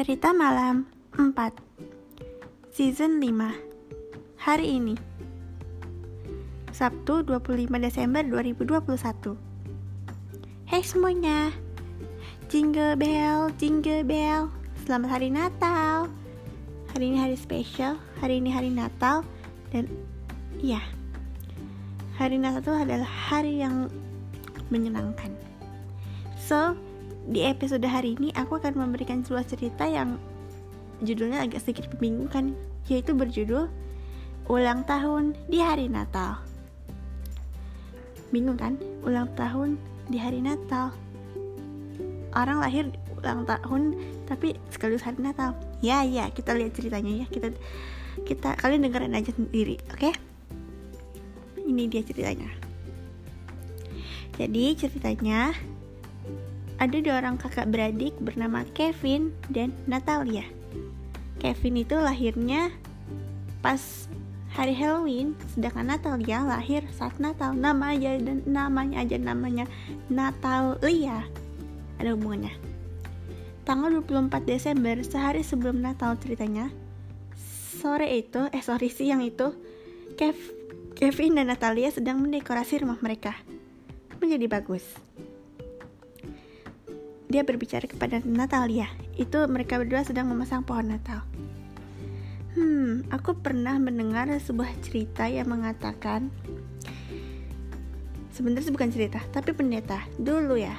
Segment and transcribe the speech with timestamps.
[0.00, 4.96] Cerita Malam 4 Season 5 Hari ini.
[6.72, 8.80] Sabtu 25 Desember 2021
[10.72, 11.52] Hai semuanya.
[12.48, 14.48] Jingle bell, jingle bell.
[14.88, 16.08] Selamat hari Natal.
[16.96, 19.20] Hari ini hari spesial Hari ini hari Natal
[19.68, 19.84] Dan
[20.64, 20.80] iya.
[22.16, 23.92] Hari Natal itu adalah hari yang
[24.72, 25.36] menyenangkan.
[26.40, 26.72] So,
[27.28, 30.16] di episode hari ini aku akan memberikan sebuah cerita yang
[31.04, 32.56] judulnya agak sedikit membingungkan,
[32.88, 33.68] yaitu berjudul
[34.48, 36.40] Ulang Tahun di Hari Natal.
[38.30, 38.78] Bingung kan?
[39.02, 39.74] Ulang tahun
[40.06, 40.94] di hari Natal.
[42.30, 42.86] Orang lahir
[43.18, 43.98] ulang tahun
[44.30, 45.58] tapi sekaligus hari Natal.
[45.82, 47.26] Ya ya, kita lihat ceritanya ya.
[47.26, 47.50] Kita
[48.22, 49.98] kita kalian dengerin aja sendiri, oke?
[49.98, 50.14] Okay?
[51.58, 52.50] Ini dia ceritanya.
[54.38, 55.50] Jadi ceritanya
[56.80, 60.48] ada dua orang kakak beradik bernama Kevin dan Natalia.
[61.36, 62.72] Kevin itu lahirnya
[63.60, 64.08] pas
[64.56, 67.52] hari Halloween, sedangkan Natalia lahir saat Natal.
[67.52, 69.68] Nama aja dan namanya aja namanya
[70.08, 71.28] Natalia.
[72.00, 72.56] Ada hubungannya.
[73.68, 76.72] Tanggal 24 Desember, sehari sebelum Natal ceritanya,
[77.76, 79.52] sore itu, eh sorry siang itu,
[80.16, 80.34] Kev,
[80.96, 83.36] Kevin dan Natalia sedang mendekorasi rumah mereka.
[84.16, 84.82] Menjadi bagus
[87.30, 88.90] dia berbicara kepada Natalia.
[89.14, 91.22] Itu mereka berdua sedang memasang pohon Natal.
[92.58, 96.34] Hmm, aku pernah mendengar sebuah cerita yang mengatakan
[98.34, 100.74] sebenarnya bukan cerita, tapi pendeta dulu ya.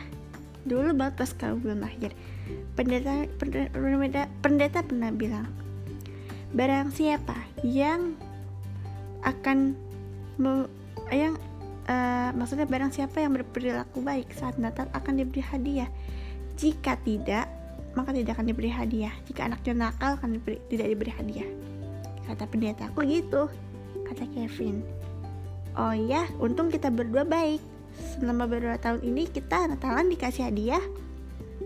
[0.67, 2.11] Dulu banget pas kamu belum lahir.
[2.75, 5.47] Pendeta, pendeta, pendeta pernah bilang,
[6.51, 8.19] barang siapa yang
[9.23, 9.79] akan
[10.35, 10.67] me,
[11.07, 11.39] yang
[11.87, 15.89] uh, maksudnya barang siapa yang berperilaku baik saat Natal akan diberi hadiah
[16.57, 17.47] jika tidak,
[17.95, 19.13] maka tidak akan diberi hadiah.
[19.27, 21.49] Jika anaknya nakal, akan diberi, tidak diberi hadiah.
[22.27, 23.51] Kata pendeta aku gitu,
[24.07, 24.83] kata Kevin.
[25.75, 27.59] Oh ya, untung kita berdua baik.
[28.15, 30.83] Selama beberapa tahun ini kita Natalan dikasih hadiah,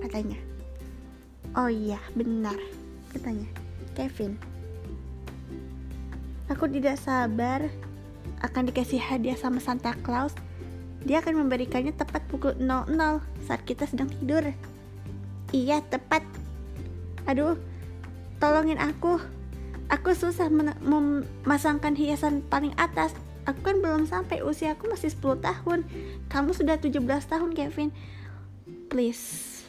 [0.02, 0.38] katanya.
[1.54, 2.58] Oh iya, benar,
[3.14, 3.48] katanya.
[3.96, 4.36] Kevin.
[6.52, 7.66] Aku tidak sabar
[8.44, 10.36] akan dikasih hadiah sama Santa Claus.
[11.06, 12.92] Dia akan memberikannya tepat pukul 00
[13.46, 14.52] saat kita sedang tidur.
[15.56, 16.20] Iya, tepat.
[17.32, 17.56] Aduh,
[18.44, 19.24] tolongin aku.
[19.88, 20.52] Aku susah
[20.84, 23.16] memasangkan hiasan paling atas.
[23.48, 25.88] Aku kan belum sampai usia aku masih 10 tahun.
[26.28, 27.00] Kamu sudah 17
[27.32, 27.96] tahun, Kevin.
[28.92, 29.64] Please,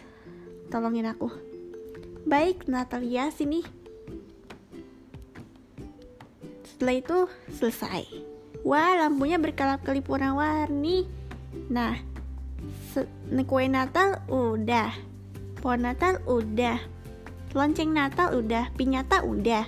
[0.74, 1.30] tolongin aku.
[2.26, 3.62] Baik, Natalia, sini.
[6.66, 7.18] Setelah itu
[7.54, 8.10] selesai.
[8.66, 11.06] Wah, lampunya berkelap-kelip warna-warni.
[11.70, 11.94] Nah,
[13.46, 15.15] kue Natal udah
[15.66, 16.78] pohon Natal udah.
[17.50, 19.66] Lonceng Natal udah pinyata udah.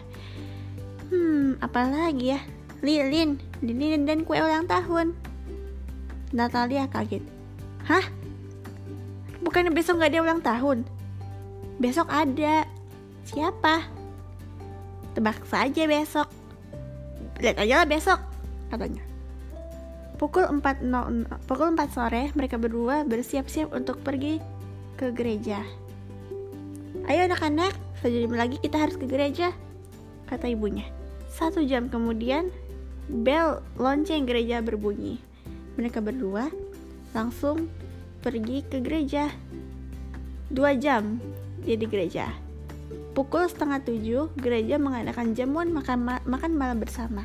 [1.10, 2.41] Hmm apalagi ya?
[2.86, 5.19] Lilin lilin dan kue ulang tahun.
[6.31, 7.26] Natalia kaget.
[7.82, 8.06] Hah?
[9.42, 10.86] Bukannya besok nggak ada ulang tahun?
[11.82, 12.62] Besok ada.
[13.26, 13.82] Siapa?
[15.19, 16.30] Tebak saja besok.
[17.42, 18.22] Lihat aja lah besok
[18.70, 19.03] katanya.
[20.15, 24.38] Pukul 4 no, pukul 4 sore mereka berdua bersiap-siap untuk pergi
[24.94, 25.88] ke gereja
[27.08, 27.72] Ayo anak-anak,
[28.04, 29.56] sejam lagi kita harus ke gereja,
[30.28, 30.84] kata ibunya.
[31.32, 32.52] Satu jam kemudian,
[33.08, 35.16] bel lonceng gereja berbunyi.
[35.80, 36.52] Mereka berdua
[37.16, 37.72] langsung
[38.20, 39.32] pergi ke gereja.
[40.52, 41.16] Dua jam
[41.64, 42.28] dia di gereja.
[43.16, 47.24] Pukul setengah tujuh, gereja mengadakan jamuan makan, ma makan malam bersama.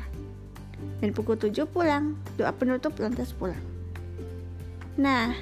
[1.04, 3.60] Dan pukul tujuh pulang, doa penutup lantas pulang.
[4.96, 5.36] Nah,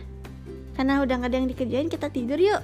[0.74, 2.58] karena udah gak ada yang dikerjain, kita tidur yuk,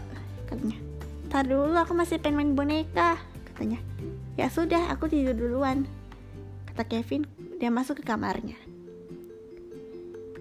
[0.51, 0.88] katanya.
[1.29, 3.81] Tar dulu aku masih pengen main boneka Katanya.
[4.41, 5.85] Ya sudah aku tidur duluan
[6.73, 7.29] Kata Kevin.
[7.59, 8.55] Dia masuk ke kamarnya.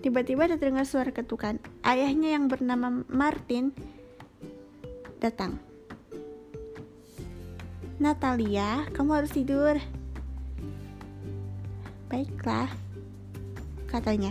[0.06, 1.58] Tiba-tiba terdengar suara ketukan.
[1.82, 3.74] Ayahnya yang bernama Martin
[5.18, 5.58] Datang.
[7.98, 9.82] Natalia, kamu harus tidur.
[12.06, 12.70] Baiklah
[13.90, 14.30] Katanya.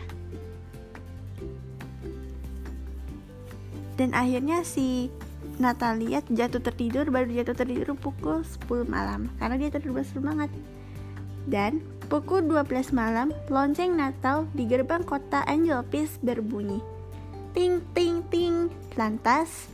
[3.99, 5.11] Dan akhirnya si
[5.57, 10.53] Natalia jatuh tertidur baru jatuh tertidur pukul 10 malam karena dia terlalu bersemangat.
[11.49, 11.81] Dan
[12.13, 16.83] pukul 12 malam, lonceng Natal di gerbang kota Angel Peace berbunyi.
[17.57, 18.69] Ting ting ting.
[19.01, 19.71] Lantas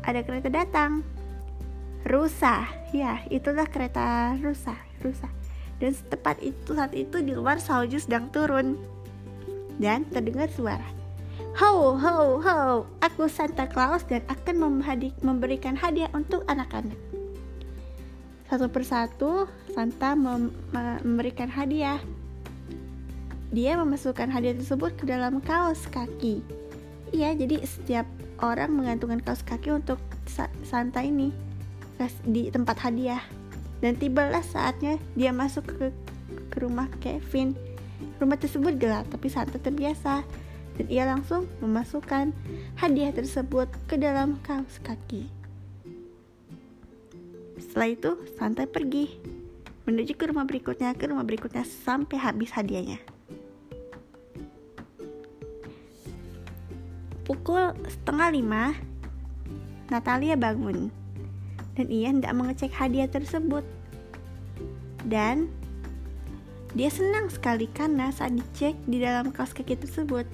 [0.00, 1.04] ada kereta datang.
[2.06, 5.28] Rusa, ya itulah kereta rusa, rusa.
[5.76, 8.78] Dan setepat itu saat itu di luar salju sedang turun.
[9.76, 11.05] Dan terdengar suara
[11.36, 14.80] Ho, ho, ho, aku Santa Claus dan akan
[15.20, 16.96] memberikan hadiah untuk anak-anak.
[18.46, 19.30] satu persatu
[19.74, 20.54] Santa mem
[21.04, 22.00] memberikan hadiah.
[23.52, 26.40] Dia memasukkan hadiah tersebut ke dalam kaos kaki.
[27.12, 28.08] Iya, jadi setiap
[28.40, 30.00] orang mengantungkan kaos kaki untuk
[30.64, 31.32] Santa ini
[32.24, 33.20] di tempat hadiah.
[33.84, 35.92] Dan tibalah saatnya dia masuk ke,
[36.48, 37.52] ke rumah Kevin.
[38.20, 40.24] Rumah tersebut gelap, tapi Santa terbiasa
[40.76, 42.36] dan ia langsung memasukkan
[42.76, 45.28] hadiah tersebut ke dalam kaos kaki.
[47.56, 49.16] Setelah itu, Santai pergi
[49.88, 53.00] menuju ke rumah berikutnya, ke rumah berikutnya sampai habis hadiahnya.
[57.26, 58.64] Pukul setengah lima,
[59.90, 60.94] Natalia bangun
[61.76, 63.62] dan ia hendak mengecek hadiah tersebut.
[65.06, 65.46] Dan
[66.74, 70.26] dia senang sekali karena saat dicek di dalam kaos kaki tersebut,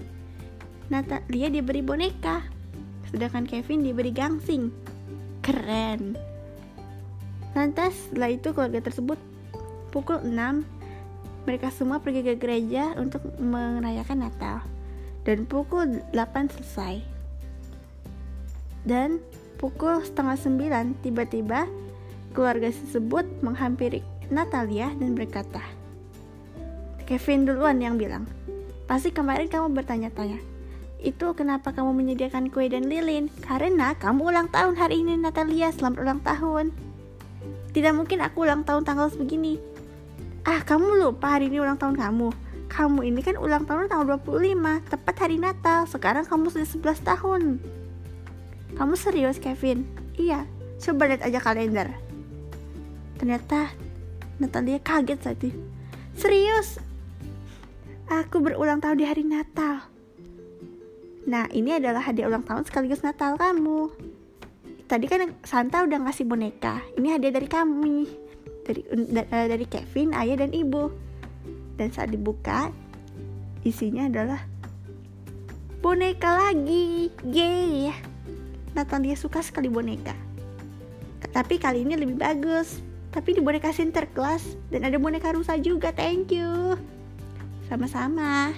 [0.91, 2.43] Natalia diberi boneka,
[3.13, 4.73] sedangkan Kevin diberi gangsing.
[5.43, 6.15] Keren.
[7.53, 9.19] Lantas setelah itu keluarga tersebut
[9.93, 10.33] pukul 6
[11.43, 14.63] mereka semua pergi ke gereja untuk merayakan Natal.
[15.27, 17.03] Dan pukul 8 selesai.
[18.87, 19.23] Dan
[19.59, 21.67] pukul setengah 9 tiba-tiba
[22.35, 24.03] keluarga tersebut menghampiri
[24.33, 25.61] Natalia dan berkata
[27.05, 28.25] Kevin duluan yang bilang.
[28.87, 30.52] Pasti kemarin kamu bertanya-tanya
[31.03, 35.99] itu kenapa kamu menyediakan kue dan lilin karena kamu ulang tahun hari ini Natalia selamat
[35.99, 36.71] ulang tahun
[37.73, 39.57] tidak mungkin aku ulang tahun tanggal sebegini.
[40.45, 42.29] Ah, kamu lupa hari ini ulang tahun kamu.
[42.69, 45.89] Kamu ini kan ulang tahun tanggal 25, tepat hari Natal.
[45.89, 47.43] Sekarang kamu sudah 11 tahun.
[48.77, 49.89] Kamu serius, Kevin?
[50.17, 50.45] Iya,
[50.81, 51.89] coba lihat aja kalender.
[53.17, 53.73] Ternyata
[54.37, 55.57] Natalia kaget itu.
[56.13, 56.77] Serius?
[58.09, 59.92] Aku berulang tahun di hari Natal.
[61.23, 63.95] Nah, ini adalah hadiah ulang tahun sekaligus Natal kamu.
[64.91, 66.83] Tadi kan Santa udah ngasih boneka.
[66.99, 68.11] Ini hadiah dari kami.
[68.63, 70.91] Dari uh, dari Kevin ayah dan ibu.
[71.79, 72.75] Dan saat dibuka
[73.63, 74.43] isinya adalah
[75.81, 77.09] boneka lagi.
[77.23, 77.95] Yay
[78.75, 80.15] Natalia suka sekali boneka.
[81.33, 82.83] Tapi kali ini lebih bagus.
[83.13, 85.95] Tapi di boneka Sinterklas dan ada boneka rusa juga.
[85.95, 86.77] Thank you.
[87.71, 88.53] Sama-sama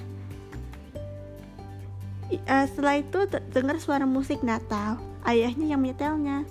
[2.32, 3.18] uh, setelah itu
[3.52, 6.46] dengar suara musik Natal ayahnya yang menyetelnya.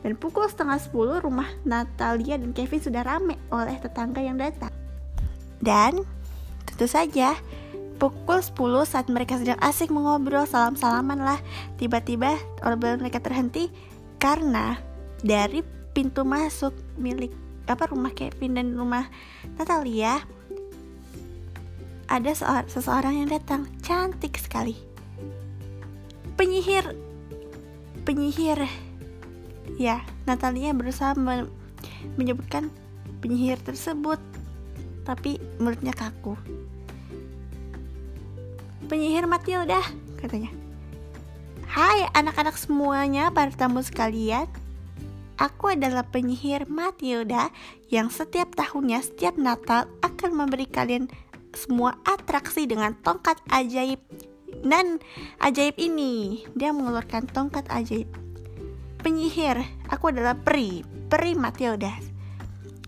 [0.00, 4.72] Dan pukul setengah sepuluh rumah Natalia dan Kevin sudah rame oleh tetangga yang datang.
[5.60, 6.00] Dan
[6.64, 7.36] tentu saja
[8.00, 11.36] pukul 10 saat mereka sedang asik mengobrol salam-salaman lah
[11.76, 13.68] tiba-tiba obrolan mereka terhenti
[14.16, 14.80] karena
[15.20, 15.60] dari
[15.92, 17.28] pintu masuk milik
[17.68, 19.04] apa rumah Kevin dan rumah
[19.60, 20.24] Natalia
[22.08, 22.32] ada
[22.66, 24.89] seseorang yang datang cantik sekali
[26.40, 26.96] penyihir.
[28.08, 28.64] Penyihir.
[29.76, 31.44] Ya Natalia berusaha me
[32.16, 32.72] menyebutkan
[33.20, 34.16] penyihir tersebut
[35.04, 36.40] tapi mulutnya kaku.
[38.88, 39.84] Penyihir Matilda
[40.16, 40.48] katanya.
[41.68, 44.48] Hai anak-anak semuanya para tamu sekalian.
[45.36, 47.52] Aku adalah penyihir Matilda
[47.92, 51.04] yang setiap tahunnya setiap Natal akan memberi kalian
[51.52, 54.00] semua atraksi dengan tongkat ajaib
[54.60, 55.00] dan
[55.40, 58.08] ajaib ini, dia mengeluarkan tongkat ajaib.
[59.00, 61.92] Penyihir, aku adalah peri, peri Matilda.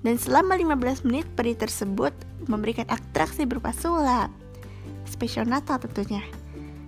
[0.03, 2.13] Dan selama 15 menit peri tersebut
[2.51, 4.29] memberikan atraksi berupa sulap.
[5.09, 6.21] Spesial Natal tentunya.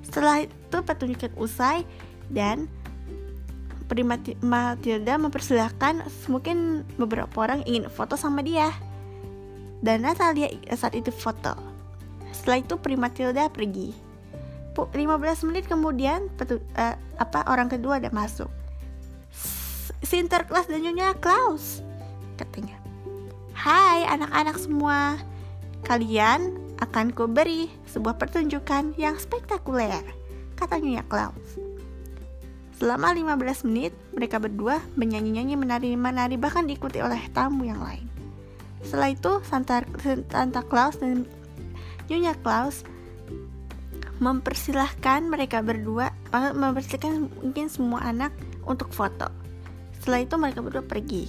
[0.05, 1.89] Setelah itu pertunjukan usai
[2.29, 2.69] dan
[3.87, 4.05] peri
[4.43, 8.69] Matilda mempersilahkan mungkin beberapa orang ingin foto sama dia.
[9.85, 11.53] Dan Natalia saat itu foto.
[12.33, 14.04] Setelah itu Peri Matilda pergi.
[14.75, 18.51] 15 menit kemudian petu, uh, apa orang kedua ada masuk.
[20.03, 21.81] Sinterklas dan Nyonya Klaus
[22.35, 22.77] katanya.
[23.55, 25.19] Hai anak-anak semua.
[25.85, 30.03] Kalian akan kuberi sebuah pertunjukan yang spektakuler
[30.59, 31.61] Kata Nyonya Klaus.
[32.75, 38.11] Selama 15 menit mereka berdua menyanyi-nyanyi menari-menari bahkan diikuti oleh tamu yang lain.
[38.83, 39.87] Setelah itu Santa,
[40.29, 41.25] Santa Claus dan
[42.11, 42.83] Nyonya Klaus
[44.23, 48.31] mempersilahkan mereka berdua mempersilahkan mungkin semua anak
[48.67, 49.31] untuk foto.
[49.99, 51.27] Setelah itu mereka berdua pergi.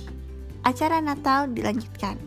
[0.66, 2.18] Acara Natal dilanjutkan.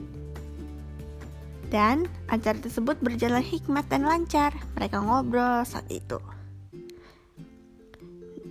[1.69, 4.57] Dan acara tersebut berjalan hikmat dan lancar.
[4.73, 6.17] Mereka ngobrol saat itu.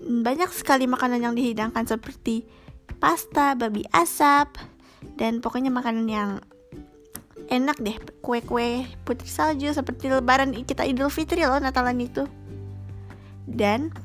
[0.08, 2.46] Banyak sekali makanan yang dihidangkan seperti
[3.02, 4.56] pasta, babi asap,
[5.18, 6.30] dan pokoknya makanan yang
[7.48, 12.28] enak deh kue-kue putri salju seperti lebaran kita Idul Fitri loh Natalan itu.
[13.48, 13.96] Dan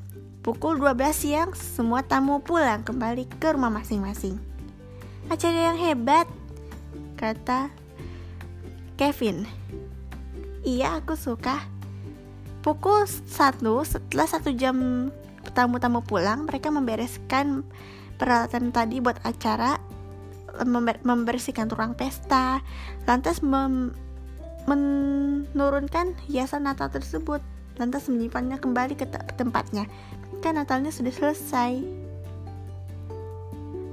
[0.47, 4.39] pukul 12 siang semua tamu pulang kembali ke rumah masing-masing.
[5.31, 6.27] Acara yang hebat
[7.19, 7.71] kata
[8.99, 9.47] Kevin.
[10.63, 11.59] Iya, aku suka.
[12.63, 15.11] Pukul satu setelah satu jam
[15.59, 17.67] tamu-tamu pulang, mereka membereskan
[18.15, 19.83] peralatan tadi buat acara,
[21.03, 22.61] membersihkan ruang pesta,
[23.09, 23.97] lantas mem
[24.63, 27.43] menurunkan hiasan Natal tersebut,
[27.83, 29.91] lantas menyimpannya kembali ke tempatnya.
[30.39, 31.83] Kan Natalnya sudah selesai.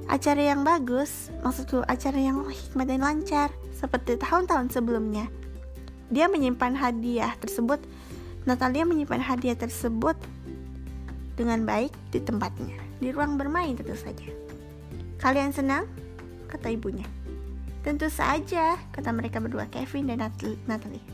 [0.09, 5.29] Acara yang bagus, maksudku acara yang hikmat dan lancar, seperti tahun-tahun sebelumnya.
[6.09, 7.77] Dia menyimpan hadiah tersebut,
[8.49, 10.17] Natalia menyimpan hadiah tersebut
[11.37, 14.25] dengan baik di tempatnya, di ruang bermain tentu saja.
[15.21, 15.85] Kalian senang?
[16.49, 17.05] Kata ibunya.
[17.85, 20.19] Tentu saja, kata mereka berdua, Kevin dan
[20.67, 21.05] Natalie.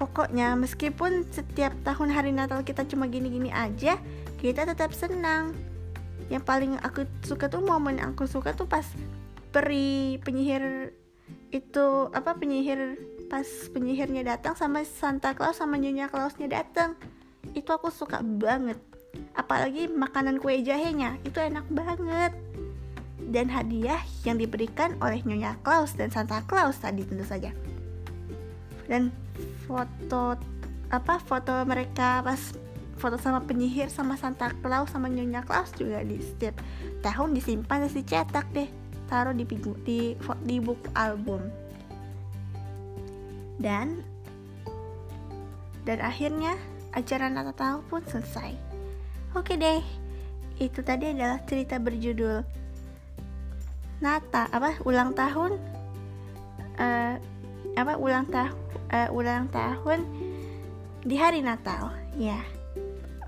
[0.00, 4.00] Pokoknya meskipun setiap tahun hari Natal kita cuma gini-gini aja,
[4.40, 5.52] kita tetap senang.
[6.32, 8.86] Yang paling aku suka tuh momen aku suka tuh pas
[9.50, 10.94] peri penyihir
[11.50, 16.94] itu apa penyihir pas penyihirnya datang sama Santa Claus sama Nyonya Clausnya datang
[17.54, 18.78] itu aku suka banget
[19.34, 22.30] apalagi makanan kue jahenya itu enak banget
[23.30, 27.54] dan hadiah yang diberikan oleh Nyonya Claus dan Santa Claus tadi tentu saja.
[28.90, 29.14] Dan
[29.64, 30.34] foto
[30.90, 32.50] apa foto mereka pas
[32.98, 36.58] foto sama penyihir sama Santa Claus sama Nyonya Claus juga di setiap
[37.06, 38.68] tahun disimpan dan dicetak deh
[39.06, 39.46] taruh di,
[39.86, 41.46] di di buku album.
[43.62, 44.02] Dan
[45.86, 46.58] dan akhirnya
[46.90, 48.58] acara Natal pun selesai.
[49.38, 49.80] Oke deh
[50.60, 52.59] itu tadi adalah cerita berjudul
[54.00, 55.60] Nata apa ulang tahun
[56.80, 57.14] uh,
[57.76, 58.56] apa ulang tahun
[58.90, 60.00] uh, ulang tahun
[61.04, 62.40] di hari Natal ya.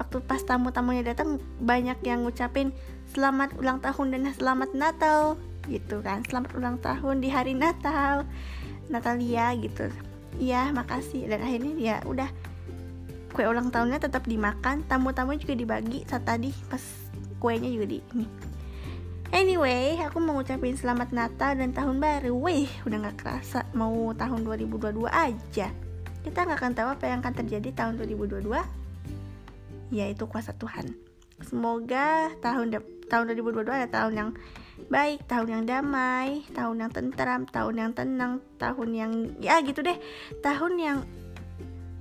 [0.01, 2.73] Waktu pas tamu-tamunya datang banyak yang ngucapin
[3.13, 5.37] selamat ulang tahun dan selamat Natal
[5.69, 6.25] gitu kan.
[6.27, 8.25] Selamat ulang tahun di hari Natal
[8.89, 9.93] Natalia gitu.
[10.41, 11.29] Iya makasih.
[11.29, 12.29] Dan akhirnya ya udah
[13.33, 16.81] kue ulang tahunnya tetap dimakan tamu-tamu juga dibagi saat tadi pas
[17.41, 18.52] kuenya juga di ini
[19.33, 22.37] Anyway, aku mau ngucapin selamat Natal dan tahun baru.
[22.37, 25.73] Wih, udah gak kerasa mau tahun 2022 aja.
[26.21, 28.45] Kita gak akan tahu apa yang akan terjadi tahun 2022.
[29.89, 30.93] Yaitu kuasa Tuhan.
[31.49, 32.77] Semoga tahun
[33.09, 34.31] tahun 2022 ada tahun yang
[34.93, 39.97] baik, tahun yang damai, tahun yang tentram, tahun yang tenang, tahun yang ya gitu deh,
[40.45, 40.99] tahun yang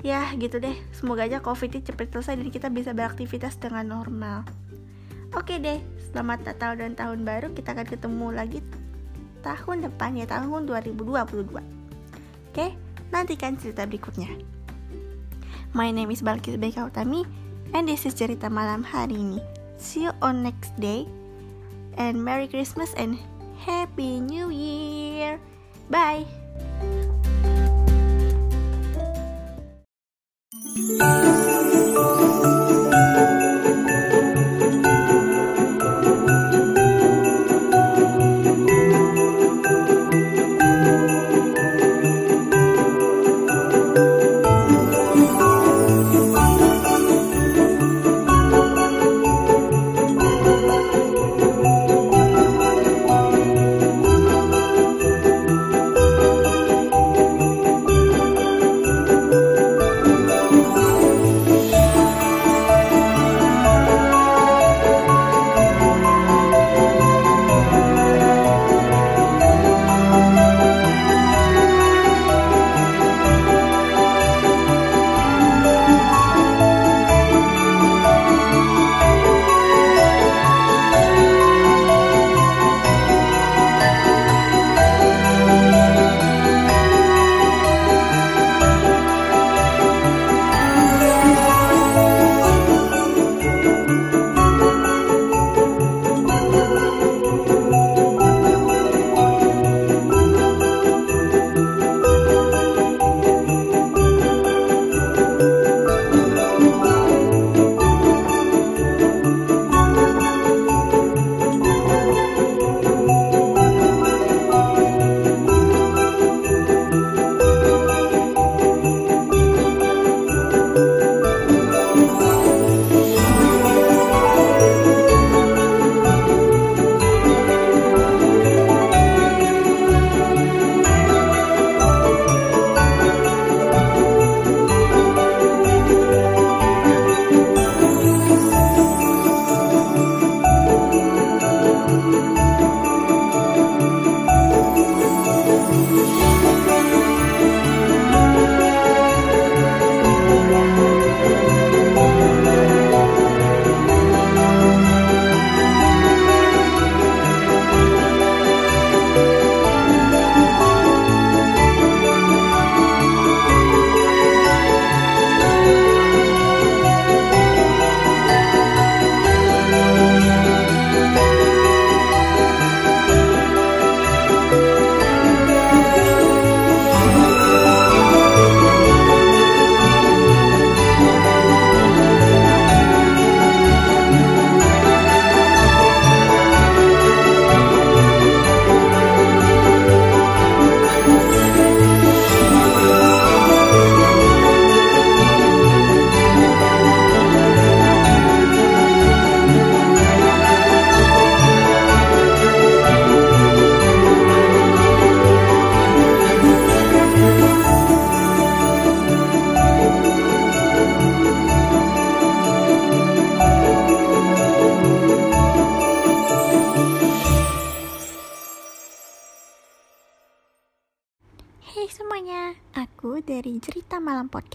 [0.03, 0.75] ya gitu deh.
[0.91, 4.43] Semoga aja covid ini cepat selesai dan kita bisa beraktivitas dengan normal.
[5.31, 5.79] Oke deh,
[6.11, 7.55] Selamat Natal dan Tahun Baru.
[7.55, 8.59] Kita akan ketemu lagi
[9.41, 11.55] tahun depan ya tahun 2022.
[12.51, 12.67] Oke,
[13.15, 14.27] nantikan cerita berikutnya.
[15.71, 17.23] My name is Balkis Beka Utami
[17.71, 19.39] and this is cerita malam hari ini.
[19.79, 21.07] See you on next day
[21.95, 23.15] and Merry Christmas and
[23.63, 25.39] Happy New Year.
[25.87, 26.27] Bye.
[31.01, 31.40] thank you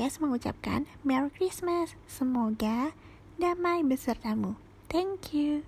[0.06, 1.98] Podcast mengucapkan Merry Christmas.
[2.06, 2.94] Semoga
[3.42, 4.54] damai besertamu.
[4.86, 5.66] Thank you.